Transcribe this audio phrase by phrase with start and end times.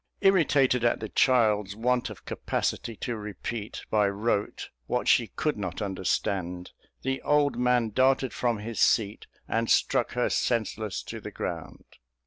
[0.21, 5.79] Irritated at the child's want of capacity to repeat by rote what she could not
[5.79, 6.71] understand,
[7.03, 11.85] the old man darted from his seat, and struck her senseless to the ground.